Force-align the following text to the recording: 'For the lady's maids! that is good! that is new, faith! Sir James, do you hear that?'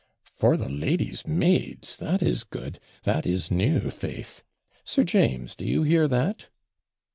'For 0.33 0.57
the 0.57 0.67
lady's 0.67 1.27
maids! 1.27 1.95
that 1.97 2.23
is 2.23 2.43
good! 2.43 2.79
that 3.03 3.27
is 3.27 3.51
new, 3.51 3.91
faith! 3.91 4.41
Sir 4.83 5.03
James, 5.03 5.53
do 5.53 5.63
you 5.63 5.83
hear 5.83 6.07
that?' 6.07 6.47